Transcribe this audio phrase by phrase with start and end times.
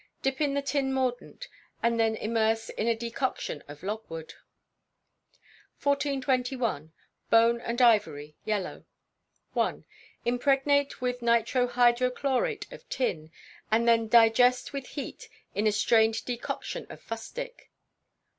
[0.23, 1.47] _Dip in the tin mordant,
[1.83, 4.33] and then immerse in a decoction of logwood.
[5.83, 6.91] 1421.
[7.29, 8.35] Bone and Ivory.
[8.43, 8.85] Yellow.
[9.55, 9.83] i.
[10.25, 13.29] Impregnate with nitro hydrochlorate of tin,
[13.69, 17.69] and then digest with heat in a strained decoction of fustic.